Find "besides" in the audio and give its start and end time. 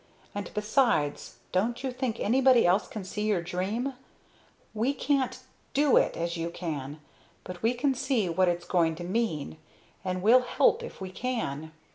0.55-1.37